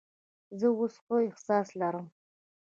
زه 0.59 0.67
اوس 0.77 0.93
ښه 1.05 1.15
احساس 1.27 1.67
لرم. 1.79 2.07